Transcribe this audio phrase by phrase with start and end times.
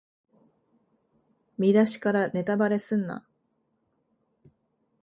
[1.59, 3.23] 見だしからネタバレすんな